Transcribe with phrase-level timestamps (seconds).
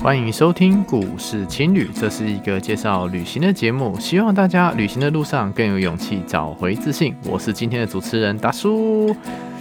[0.00, 7.16] 欢迎收听股市青旅，这是一个介绍旅行的节目，希望大家旅行的路上更有勇气，找回自信。
[7.24, 9.14] 我是今天的主持人达叔，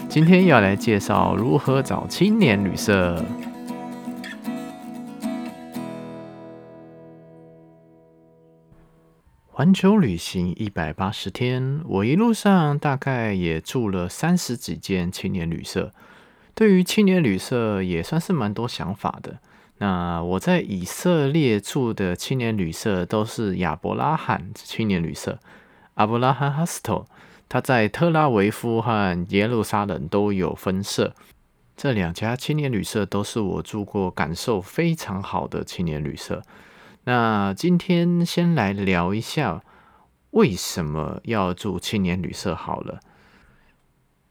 [0.08, 3.26] 今天要来介绍如何找青年旅社。
[9.48, 15.92] 环球旅行一百八十天，我一路上大概也住了三十几间青年旅社。
[16.54, 19.40] 对于青年旅社也算是蛮多想法的。
[19.80, 25.40] 那我在以色列住的青年旅社都是亚伯拉罕青年旅社
[25.96, 27.06] （Abraham Hostel），
[27.48, 31.14] 它在特拉维夫和耶路撒冷都有分社。
[31.76, 36.42] 这两家青年旅社都是我住过、感受非常好的青年旅社。
[37.04, 39.62] 那今天先来聊一下
[40.32, 43.00] 为什么要住青年旅社好了。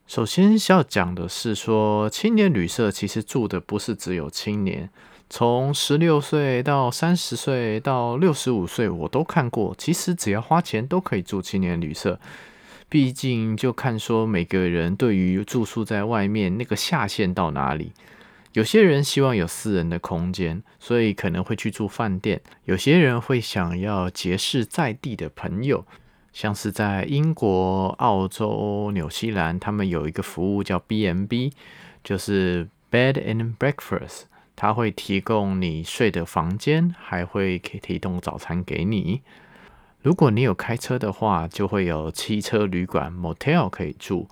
[0.08, 4.90] 首先要讲的是说，青年旅社其实住的不是只有青年，
[5.28, 9.74] 从十六岁到三十岁到六十五岁，我都看过。
[9.76, 12.18] 其实只要花钱都可以住青年旅社，
[12.88, 17.92] 毕竟就看说每个人对于住宿在外面那个下限到哪里。
[18.52, 25.84] 有些人希望有私人的空间，所以可能会去住饭店；有些人会想要结识在地的朋友。
[26.32, 31.50] 像是在英国、澳洲、纽西兰，他们有一个服务叫 B&B，
[32.04, 34.24] 就是 Bed and Breakfast，
[34.56, 39.20] 它会提供你睡的房间，还会可以提供早餐给你。
[40.02, 44.28] 如果你有开车的话，就会有汽车旅馆 Motel 可以住。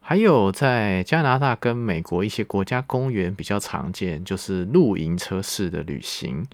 [0.00, 6.44] 还有在加拿大跟美国一些国家公园比较常见，就是露营车式的旅行。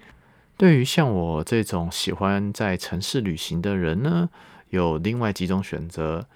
[0.55, 4.29] 对于像我这种喜欢在城市旅行的人呢，
[4.69, 6.27] 有另外几种选择，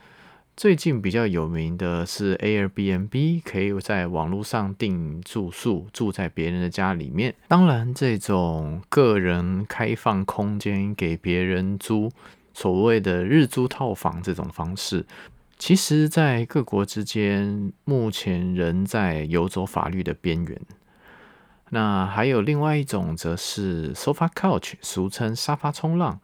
[0.55, 7.33] 最近比较有名的是 Airbnb，可以在网络上订住宿，住在别人的家里面。
[7.47, 12.11] 当然，这种个人开放空间给别人租，
[12.53, 15.05] 所谓的日租套房这种方式，
[15.57, 20.61] 其实在各国之间目前仍在游走法律的边缘。
[21.71, 26.19] 那还有另外一种，则是 Sofa Couch，俗称沙发冲浪。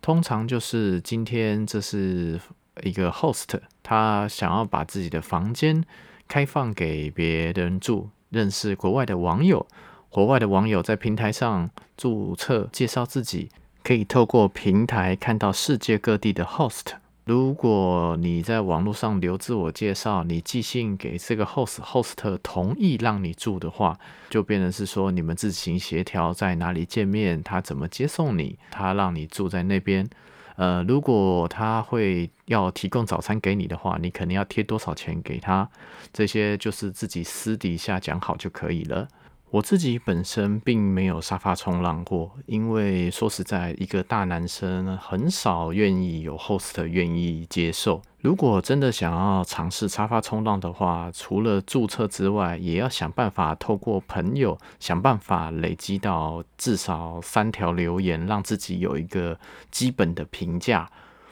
[0.00, 2.40] 通常就是今天这是
[2.82, 5.84] 一个 host，他想要把自己的房间
[6.26, 9.66] 开放给别人住，认识国外的网友。
[10.10, 13.50] 国外的网友在平台上注册介绍自己，
[13.82, 16.94] 可以透过平台看到世界各地的 host。
[17.26, 23.98] 如果你在网络上留自我介绍，你寄信给这个 host，host 同意让你住的话，
[24.30, 30.08] 就变成是说你们自行协调在哪里见面，他怎么接送你，他让你住在那边。
[30.58, 35.68] 呃，如果他会要提供早餐给你的话，你肯定要贴多少钱给他，
[36.12, 39.06] 这些就是自己私底下讲好就可以了。
[39.50, 48.02] 我自己本身并没有沙发冲浪过，因为说实在，一个大男生很少愿意有 host 愿意接受。
[48.20, 60.90] 如果真的想要尝试沙发冲浪的话，除了注册之外，也要想办法透过朋友想办法累积到至少三条留言，让自己有一个基本的评价。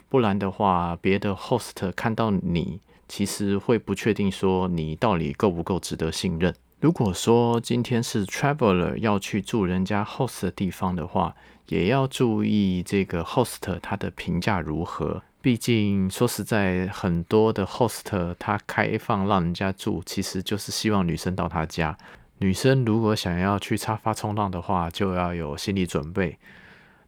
[0.09, 6.55] 不然的话，别的 host 看到你，其实会不确定说你到底够不够值得信任。
[6.79, 11.35] 如果说今天是 traveler 要去住人家 host 的地方的话，
[11.69, 15.23] 也要注意这个 host 他的评价如何。
[15.41, 21.97] 毕竟说实在，很多的 host 他开放让人家住，其实就是希望女生到他家。
[22.37, 26.37] 女生如果想要去沙发冲浪的话，就要有心理准备。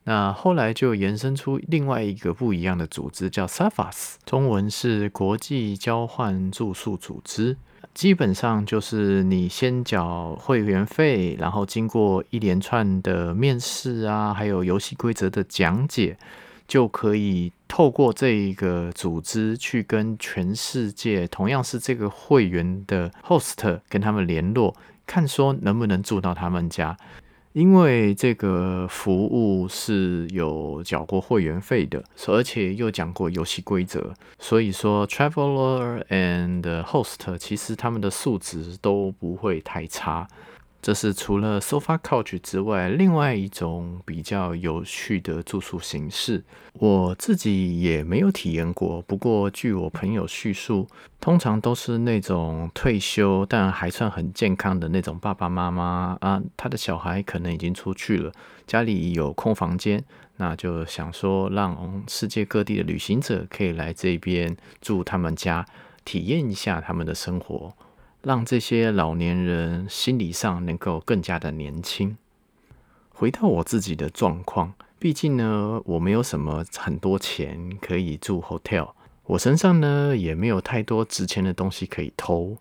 [0.09, 7.55] 那后来就延伸出另外一个不一样的组织，叫 Safas，中文是国际交换住宿组织。
[7.93, 16.17] 基本上就是你先缴会员费，然后经过一连串的面试啊，还有游戏规则的讲解，
[16.67, 24.75] 就可以透过这一个组织去跟全世界同样是这个会员的 host 跟他们联络，
[25.05, 26.97] 看说能不能住到他们家。
[27.53, 40.27] 因为这个服务是有缴过会员费的，而且又讲过游戏规则，所以说 traveler and host 其实他们的素质都不会太差。
[40.81, 46.43] 这是除了 Sofa Couch 之外，另外一种比较有趣的住宿形式。
[46.73, 50.87] 我自己也没有体验过，不过据我朋友叙述，
[51.19, 58.31] 通常都是那种退休但还算很健康的那种爸爸妈妈啊，他的小孩可能已经出去了，
[58.65, 60.01] 家里有空房间，
[60.37, 65.65] 那就想说让世界各地的旅行者可以来这边住他们家，
[66.05, 67.73] 体验一下他们的生活。
[68.21, 72.17] 让这些老年人心理上能够更加的年轻。
[73.09, 78.91] 回到我自己的状况，毕竟呢，我没有什么很多钱可以住 hotel，
[79.25, 82.57] 我身上呢也没有太多值钱的东西可以偷。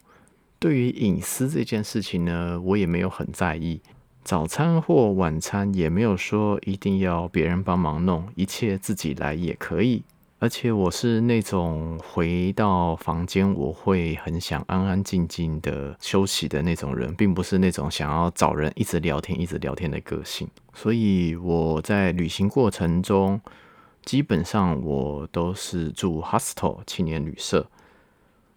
[0.58, 3.80] 对于隐私这件事情呢，我也没有很在意。
[4.24, 10.02] 早餐或晚餐也没有说一定要别人帮忙弄，一切自己来也可以。
[10.40, 20.48] 而且我是那种回到房间我会很想安安静静的休息的那种人，并不是那种想要找人一直聊天、一直聊天的个性。
[20.72, 23.40] 所以我在旅行过程中，
[24.04, 27.68] 基本上我都是住 hostel 青年旅社。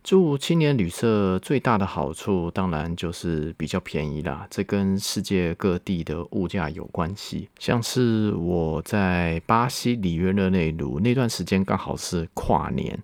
[0.03, 4.47] 住青年旅社最大的好处，当然就是比较便宜啦。
[4.49, 7.47] 这跟世界各地的物价有关系。
[7.59, 12.97] 像是我在巴西里约热内卢那段时间，刚好是跨年，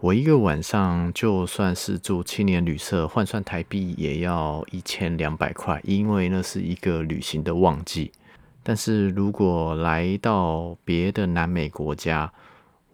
[0.00, 8.10] 我一个晚上就算是住青年旅社，换算台币也要一千两百块，因为那是一个旅行的旺季。
[8.62, 12.32] 但是如果来到别的南美国家，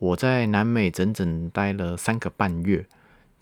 [0.00, 2.84] 我在南美整整待了三个半月。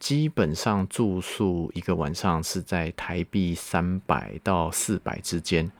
[0.02, 5.70] 基本上住宿一个晚上是在台币三百到四百之间。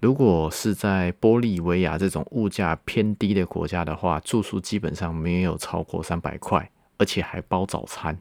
[0.00, 8.18] 如果是在玻利维亚这种物价偏低的国家的话，住宿基本上没有超过三百块，而且还包早餐。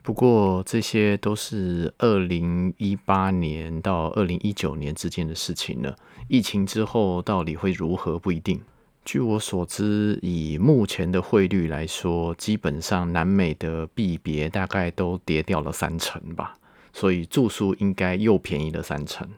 [0.00, 5.94] 不过这些都是二零一八年到二零一九年之间的事情了。
[6.26, 8.58] 疫情之后到底会如何不一定。
[9.04, 16.54] 据我所知，以目前的汇率来说，基本上南美的币别大概都跌掉了三成吧，
[16.92, 19.28] 所以住宿应该又便宜了三成。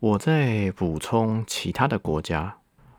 [0.00, 2.58] 我再补充其他的国家，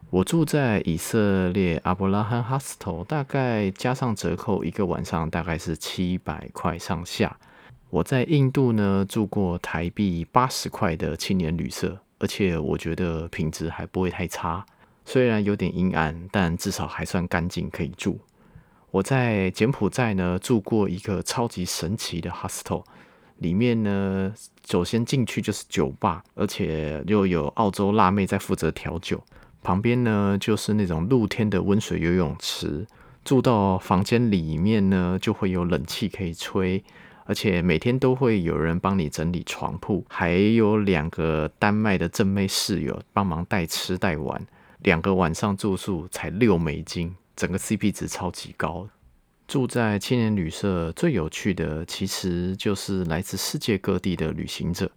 [0.09, 7.37] 我住在以色列阿伯拉罕 Hostel，大概加上折扣，一个晚上大概是七百块上下。
[7.91, 14.65] 我在印度呢住过台币八十块的青年旅社，而且我觉得品质还不会太差。
[15.05, 18.19] 虽然有点阴暗，但至少还算干净，可以住。
[18.91, 22.83] 我在柬埔寨呢住过一个超级神奇的 hostel，
[23.37, 24.33] 里面呢
[24.67, 29.23] 首先进去就是酒吧，而且又有澳洲辣妹在负责调酒。
[29.61, 32.85] 旁边呢就是那种露天的温水游泳池。
[33.23, 36.83] 住到房间里面呢就会有冷气可以吹，
[37.25, 44.39] 而且每天都会有人帮你整理床铺，还有两个丹麦的正妹室友帮忙带吃带玩。
[44.85, 48.87] 两个晚上住宿才六美金，整个 CP 值超级高。
[49.47, 54.91] 住在青年旅社最有趣的，其实就是来自世界各地的旅行者。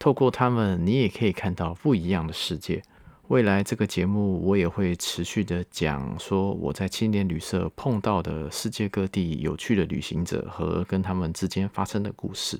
[0.00, 2.82] 透过他们，你也可以看到不一样的世界。
[3.28, 12.58] 未来这个节目，我也会持续的讲说我在青年旅社碰到的世界各地有趣的旅行者和跟他们之间发生的故事。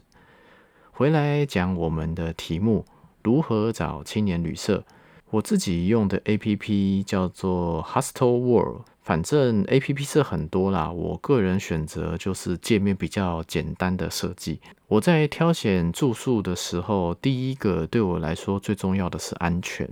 [0.93, 2.85] 回来讲我们的题目：
[3.25, 4.85] 如何找青年旅社？
[5.31, 10.91] 我自己用的 APP 叫做 Hostel World，反正 APP 是很多啦。
[10.91, 14.61] 我个人选择就是界面比较简单的设计。
[14.89, 19.89] 我在挑选住宿的时候，第一个对我来说最重要的是安全，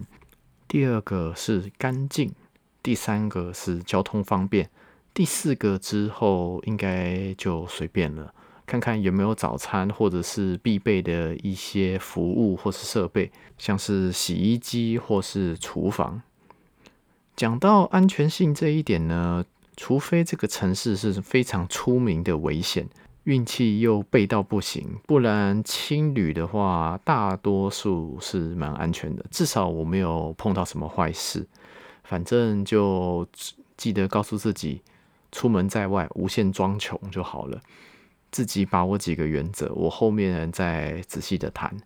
[0.67, 2.33] 第二个是干净，
[2.83, 4.69] 第三个是交通方便，
[5.15, 8.35] 第四个之后应该就随便了。
[8.69, 16.21] 看看有没有早餐，或者是必备的一些服务或是设备，像是洗衣机或是厨房。
[17.35, 19.43] 讲到安全性这一点呢，
[19.75, 22.87] 除非这个城市是非常出名的危险，
[23.25, 29.25] 运气又背到不行，不然青旅的话，大多数是蛮安全的。
[29.31, 31.47] 至少我没有碰到什么坏事。
[32.05, 33.27] 反正就
[33.79, 34.83] 记得告诉自己，
[35.33, 37.59] 出门在外无限装穷就好了。
[38.31, 41.77] 自己把握几个原则，我后面再仔细的谈。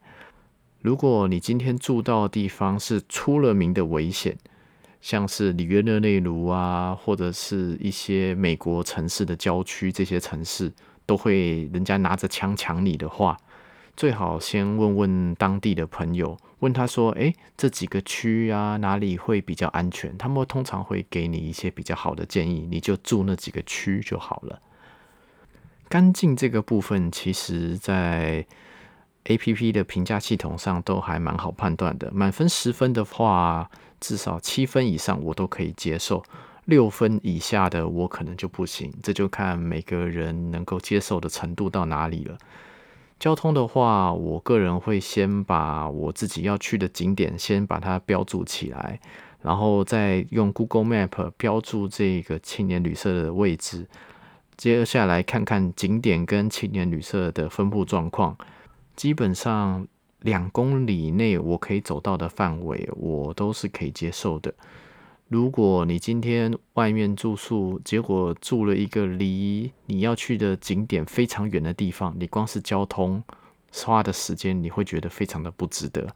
[0.80, 4.36] 如果你今天住到的地方是出了名的危险，
[5.00, 10.72] 像是里约热内卢啊，或者是一些美国城市的郊区，这些城市
[11.06, 13.36] 都会人家拿着枪抢你的话，
[13.96, 24.60] 最好先问问当地的朋友，问他说：“诶，这几个区啊，哪里会比较安全？”他们通常会给你一些比较好的建议，你就住那几个区就好了。
[25.92, 28.46] 干净这个部分，其实在
[29.26, 32.10] APP 的评价系统上都还蛮好判断的。
[32.14, 33.70] 满分十分的话，
[34.00, 36.24] 至少七分以上我都可以接受，
[36.64, 38.90] 六分以下的我可能就不行。
[39.02, 42.38] 这就看每个人能够接受的程度到哪里了。
[43.18, 48.98] 交通的话，我个人会先把我自己要去的景点先把它标注起来，
[49.42, 53.86] 然后再用 Google Map 标注这个青年旅社的位置。
[54.62, 58.38] 接下来看看景点跟青年旅社的分布状况，
[58.94, 59.88] 基本上
[60.20, 64.54] 两公里内我可以走到的范围，我都是可以接受的。
[65.26, 73.20] 如果你今天外面住宿，结果住了一个离你要去的景点非常远的地方，你光是交通
[73.72, 76.06] 花的时间，你会觉得非常的不值得。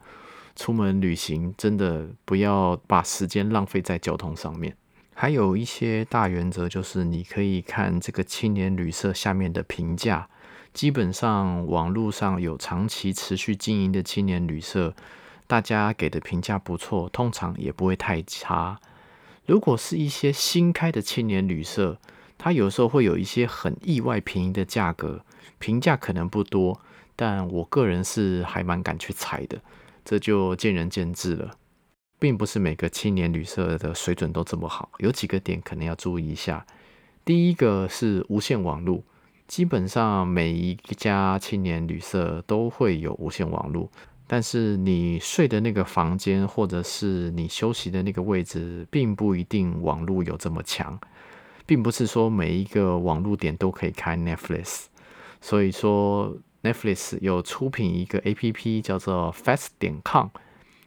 [0.55, 4.77] 出门旅行真的不要把时间浪费在交通上面。
[5.19, 10.29] 还有一些大原则，就是你可以看这个青年旅社下面的评价，
[10.75, 14.95] 基本上网络上有长期持续经营的青年旅社，
[15.47, 18.79] 大家给的评价不错，通常也不会太差。
[19.47, 21.99] 如果是一些新开的青年旅社，
[22.37, 25.25] 它有时候会有一些很意外便宜的价格，
[25.59, 26.79] 评价可能不多，
[27.17, 29.63] 但我个人是还蛮敢去踩的，
[30.05, 31.53] 这就见仁见智了，
[32.19, 36.67] 并不是每个青年旅社的水准都这么好，有几个点可能要注意一下。
[37.25, 39.03] 第一个是无线网络，
[39.47, 43.91] 基本上每一家青年旅社都会有无线网络。
[44.29, 50.99] 但是你睡的那个房间，或者是你休息的那个位置，并不一定网络有这么强，
[51.65, 54.87] 并不是说每一个网络点都可以开 Netflix。
[55.41, 60.27] 所以说，Netflix 有出品一个 APP 叫做 Fast 点 com，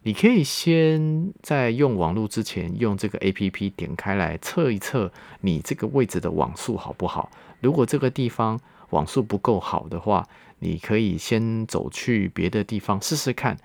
[0.09, 5.11] 你可以先在用网络之前，用这个 APP 点开来测一测
[5.41, 7.29] 你这个位置的网速好不好。
[7.61, 13.55] 如果这个地方网速不够好的话，你可以先走去别的地方试试看。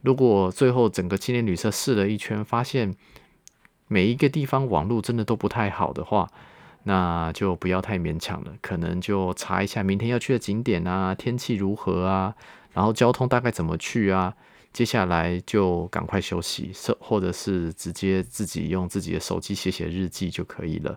[0.00, 2.92] 如果最后整个青年旅社试了一圈，发现
[3.86, 6.28] 每一个地方网络真的都不太好的话，
[6.82, 8.52] 那就不要太勉强了。
[8.60, 12.34] 可能就查一下明天要去的景点啊，天气如何啊，
[12.72, 14.34] 然后交通大概怎么去啊。
[14.72, 20.96] 接下来就赶快休息，是或者是直接自己用自己的手机写写日记就可以了。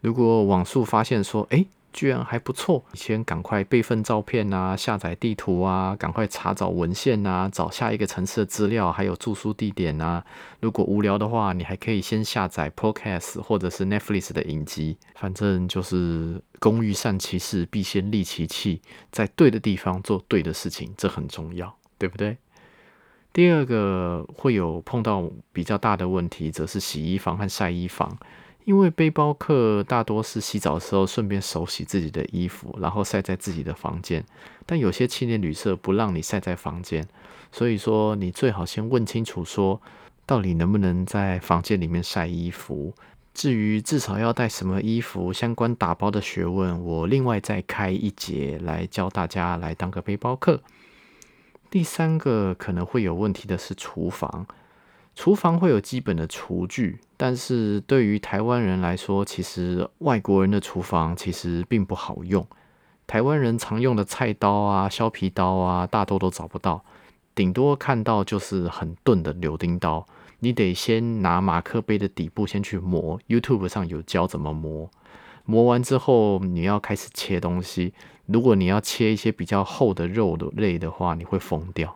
[0.00, 1.64] 如果网速发现说，哎。
[1.94, 10.24] 居然还不错，你先赶快备份照片啊，下载地图啊，赶快查找文献啊，找下一个城市的资料，还有住宿地点啊。
[10.60, 14.96] 如果无聊的话，你还可以先下载 Podcast 或者是 Netflix 的影集。
[15.16, 22.38] 反正就是工欲善其事，必先利其器，在对的地方做对的事情，这很重要，对不对？
[23.32, 28.18] 第二个会有碰到比较大的问题，则是洗衣房和晒衣房。
[28.64, 34.24] 因为背包客大多是洗澡的时候顺便手洗自己的衣服，然后晒在自己的房间。
[34.64, 37.04] 但有些青年旅社不让你晒在房间，
[37.50, 39.80] 所以说你最好先问清楚，说
[40.24, 42.94] 到底能不能在房间里面晒衣服。
[43.34, 50.60] 至于至少要带什么衣服，相关打包的学问，我另外再开一节来教大家来当个背包客。
[51.72, 54.46] 第三个可能会有问题的是厨房。
[55.14, 62.46] 厨房会有基本的厨具，但是对于台湾人来说，其实外国人的厨房其实并不好用。
[63.06, 66.84] 台湾人常用的菜刀啊、削皮刀啊，大多都找不到，
[67.34, 70.06] 顶多看到就是很钝的柳丁刀。
[70.40, 74.90] 你得先拿马克杯的底部先去磨，YouTube 上有教怎么磨。
[75.46, 77.94] 磨完之后，你要开始切东西。
[78.26, 81.94] 如果你要切一些比较厚的肉的类的话，你会疯掉。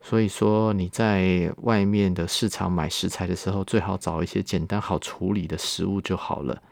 [0.00, 6.62] 所以说你在外面的市场买食材的时候，最好找一些简单好处理的食物就好了。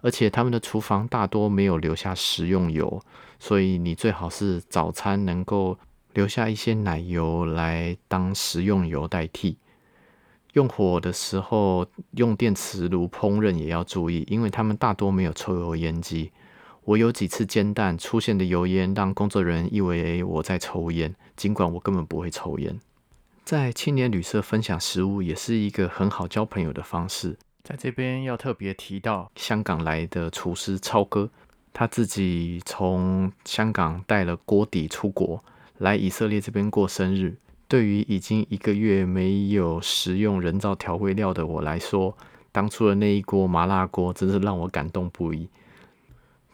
[0.00, 3.02] 而且他们的厨房大多没有留下食用油，
[3.40, 5.76] 所以你最好是早餐能够
[6.14, 9.58] 留下一些奶油来当食用油代替。
[10.52, 16.30] 用火的时候用电磁炉烹饪也要注意，因为他们大多没有抽油烟机。
[16.88, 22.80] 我有几次煎蛋出现的油烟，让工作人员以为我在抽烟，尽管我根本不会抽烟。
[23.44, 27.36] 在青年旅社分享食物也是一个很好交朋友的方式。
[27.62, 31.28] 在这边要特别提到香港来的厨师超哥，
[31.74, 35.44] 他自己从香港带了锅底出国，
[35.76, 37.36] 来以色列这边过生日。
[37.68, 42.16] 对于已经一个月没有食用人造调味料的我来说，
[42.50, 45.50] 当初的那一锅麻辣锅真是让我感动不已。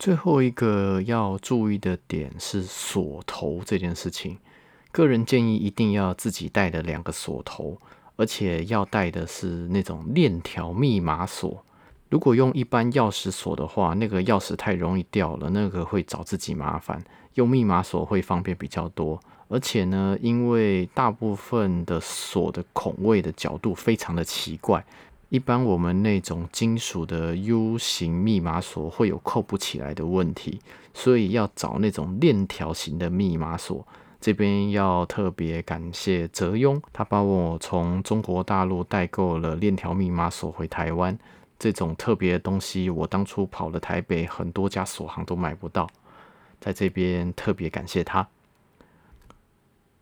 [0.04, 4.37] 最后一个要注意的点是锁头这件事情，
[4.92, 7.78] 个人建议一定要自己带的两个锁头，
[8.16, 11.64] 而且要带的是那种链条密码锁。
[12.11, 17.02] 如果用一般钥匙锁的话，那个钥匙太容易掉了，那个会找自己麻烦。
[17.37, 19.18] 用密码锁会方便比较多，
[19.49, 24.84] 而且呢，因为大部分的锁的孔位的角度非常的奇怪。
[25.35, 30.61] 一般我们那种金属的 U 型密码锁会有扣不起来的问题，
[30.95, 33.85] 所以要找那种链条型的密码锁。
[34.21, 41.19] 这边要特别感谢泽庸，他帮我从中国大陆代购了链条密码锁回台湾。
[41.59, 45.91] 这种特别的东西，我当初跑了台北，很多家锁行都买不到，
[46.61, 48.25] 在这边特别感谢他。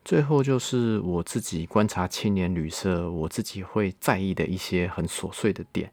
[0.05, 5.93] 最后就是我自己观察青年旅社，我自己会在意的一些很琐碎的点。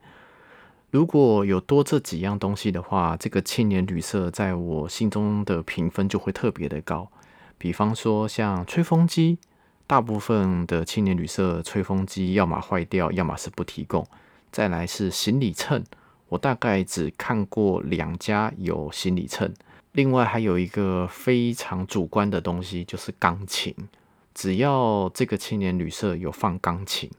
[0.90, 7.08] 如果有多这几样东西的话，这个青年旅社在我心中的评分就会特别的高。
[7.60, 9.38] 比方说像吹风机，
[9.86, 14.08] 大部分的青年旅社吹风机要么坏掉，要么是不提供。
[14.52, 15.84] 再来是行李秤，
[16.30, 19.54] 我大概只看过两家有行李秤。
[19.92, 23.76] 另外还有一个非常主观的东西，就是钢琴。
[24.34, 27.10] 只要这个青年旅社有放钢琴，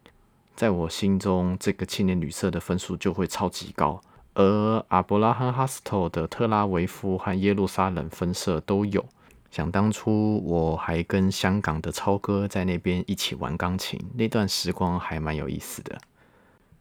[0.57, 4.01] 在我心中，这个青年旅社的分数就会超级高。
[4.35, 9.05] 而阿伯拉罕 Hostel 的特拉维夫和耶路撒冷分社都有。
[9.51, 15.99] 想当初，我还跟香港的超哥在那边一起玩钢琴，那段时光还蛮有意思的。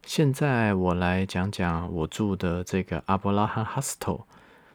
[0.05, 4.21] 现在我来讲讲我住的这个阿伯拉罕 Hostel，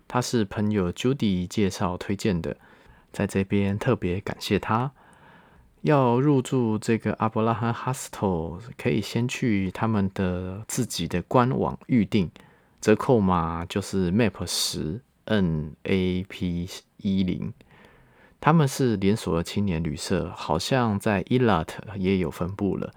[0.09, 2.57] 他是朋友 Judy 介绍推荐的，
[3.13, 4.91] 在这边特别感谢他。
[5.85, 12.31] 要入住这个阿伯拉罕 Hostel，可以先去他们的自己的官网预定，
[12.81, 17.53] 折扣码就是 MAP 十 NAP 一零。
[18.41, 22.91] 他们是连锁的青年旅社，好像在 Eilat 也有分布了。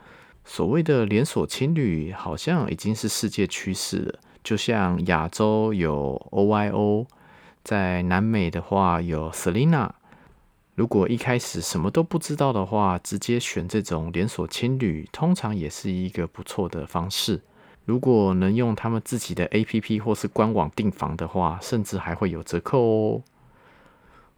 [0.45, 4.19] 所谓的连锁青旅，好像已经是世界趋势了。
[4.41, 7.05] 就像亚洲有 OYO，
[7.65, 9.89] 在南美的话有 Selina。
[10.77, 17.41] 如果一开始什么都不知道的话，直接选这种连锁青旅，通常也是一个不错的方式。
[17.85, 23.21] 如果能用他们自己的 APP 或是官网订房的话，甚至还会有折扣哦。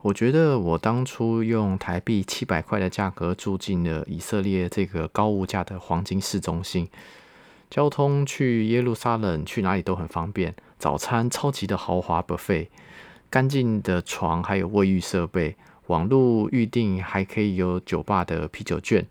[0.02, 6.88] 我觉得我当初用台币七百块的价格住进了以色列这个高物价的黄金市中心，
[7.70, 12.70] 交通去耶路撒冷去哪里都很方便，早餐超级的豪华 buffet，
[13.30, 15.58] 干净的床还有卫浴设备。
[15.90, 19.04] 网络预订还可以有酒吧的啤酒券，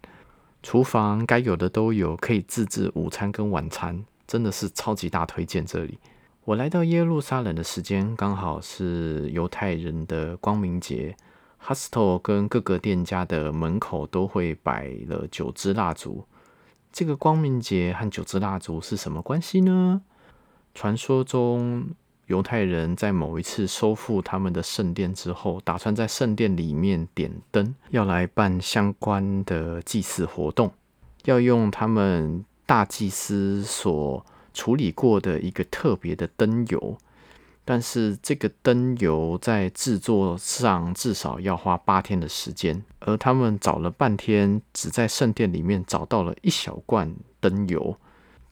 [0.62, 5.98] 厨房该有的都有，可以自制午餐跟晚餐，真的是超级大推荐这里。
[6.44, 11.16] 我来到耶路撒冷的时间刚好是犹太人的光明节
[11.60, 16.24] ，hostel 跟各个店家的门口都会摆了九支蜡烛。
[16.92, 20.02] 这个光明节和九支蜡烛是什么关系呢？
[20.74, 21.88] 传说中。
[22.28, 30.70] 犹太人在某一次收复他们的圣殿之后，打算在圣殿里面点灯，要来办相关的祭祀活动，
[31.24, 36.98] 要用他们大祭司所处理过的一个特别的灯油。
[37.64, 47.96] 但是这个灯油在制作上至少要花八天的时间，而他们找了半天，只在圣殿里面找到了一小罐灯油，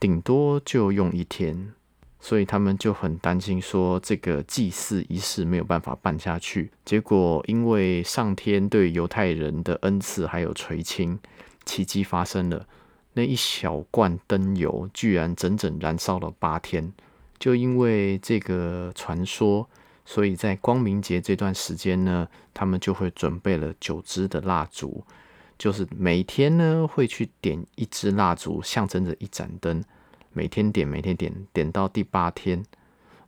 [0.00, 1.72] 顶多就用一天。
[2.18, 6.70] 所以他们就很担心，说这个祭祀仪式没有办法办下去。
[6.84, 11.18] 结果因为上天对犹太人的恩赐还有垂青，
[11.64, 12.66] 奇迹发生了。
[13.12, 16.92] 那一小罐灯油居然整整燃烧了八天。
[17.38, 19.68] 就因为这个传说，
[20.04, 25.04] 所以在光明节这段时间呢，他们就会准备了九支的蜡烛，
[25.58, 29.84] 就是每天呢会去点一支蜡烛，象征着一盏灯。
[30.36, 32.62] 每天点，每天点，点到第八天，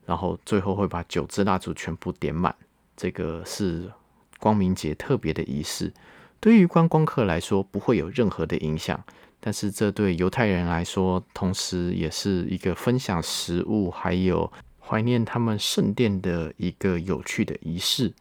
[0.04, 2.54] 然后最后会把九支蜡烛全部点满。
[2.94, 3.90] 这个是
[4.38, 5.90] 光明节特别的仪式，
[6.38, 9.02] 对于观光客来说不会有任何的影响，
[9.40, 18.12] 但是这对犹太人来说，同时也是一个分享食物，还有怀念他们圣殿的一个有趣的仪式。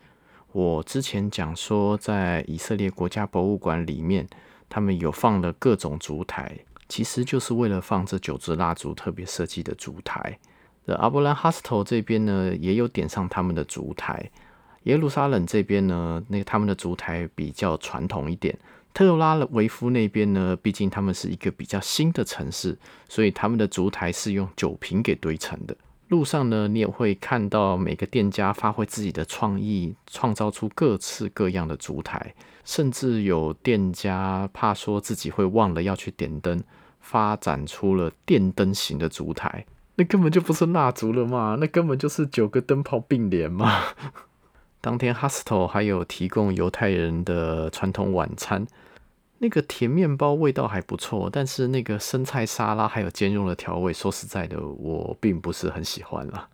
[0.54, 4.26] 我之前讲说，在以色列国家博物馆里面，
[4.70, 6.58] 他们有放了各种烛台。
[6.90, 10.40] 其实就是为了放这九支蜡烛特别设计的烛台。
[10.86, 14.30] The Abraham Hostel 这边呢，也有点上他们的烛台。
[14.84, 18.58] 耶路撒冷这边呢，那他们的烛台比较传统一点。
[18.94, 22.78] 特拉维夫那边呢，毕竟他们是一个比较新的城市，
[23.10, 25.76] 所以他们的烛台是用酒瓶给堆成的。
[26.10, 36.64] 路上呢，你也会看到每个店家发挥自己的创意，创造出各式各样的烛台，甚至有店家怕说自己会忘了要去点灯，
[37.02, 39.66] 发展出了电灯型的烛台。
[39.96, 43.84] 那根本就不是蜡烛了嘛，那根本就是九个灯泡并联嘛。
[44.80, 48.66] 当天 hostel 还有提供犹太人的传统晚餐。
[49.40, 56.48] 那个甜面包味道还不错，但是那个生菜沙拉还有煎用的调味，说实在的，我并不是很喜欢啦。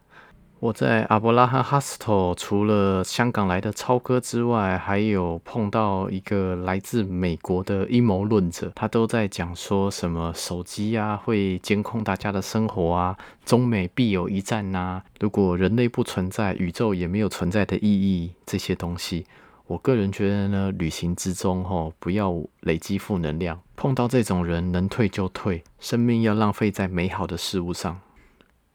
[0.60, 19.26] 我在阿伯拉罕 Hostel 除了香港来的超哥之外，还有碰到一个来自美国的阴谋论者，他都在讲说什么手机啊会监控大家的生活啊，中美必有一战呐，如果人类不存在，宇宙也没有存在的意义，这些东西。
[19.74, 28.00] 我个人觉得呢，旅行之中吼，不要累积负能量，碰到这种人能退就退，生命要浪费在美好的事物上。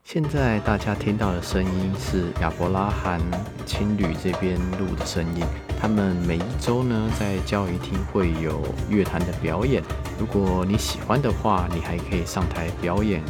[0.02, 3.20] 现在大家听到的声音是亚伯拉罕
[3.64, 5.44] 青旅这边录的声音。
[5.78, 9.80] 他们每一周呢，在教育厅会有乐团的表演。
[10.18, 13.22] 如果你喜欢的话，你还可以上台表演，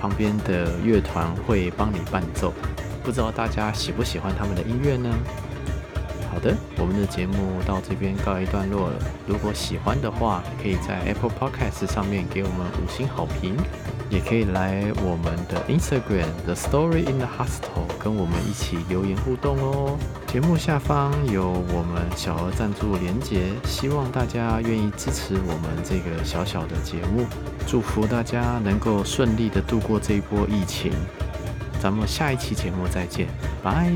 [0.00, 2.54] 旁边的乐团会帮你伴奏。
[3.04, 5.14] 不知道大家喜不喜欢他们的音乐呢？
[6.36, 8.96] 好的，我们的节目到这边告一段落了。
[9.26, 13.56] 如果喜欢的话，可以在 Apple Podcast 上面给我们五星好评。
[14.10, 19.98] 也可以来我们的 Instagram The Story in the Hostel 跟我们一起留言互动哦。
[20.26, 27.24] 节目下方有我们小额赞助连结，希望大家愿意支持我们这个小小的节目。
[27.66, 30.92] 祝福大家能够顺利的度过这一波疫情。
[31.80, 33.26] 咱们下一期节目再见，
[33.62, 33.90] 拜。